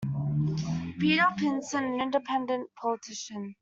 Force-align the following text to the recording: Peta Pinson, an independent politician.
Peta 0.97 1.31
Pinson, 1.37 1.83
an 1.85 2.01
independent 2.01 2.67
politician. 2.73 3.53